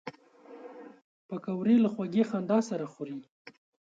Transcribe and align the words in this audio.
پکورې 1.27 1.75
له 1.83 1.89
خوږې 1.93 2.23
خندا 2.29 2.59
سره 2.69 2.85
خوري 2.93 3.17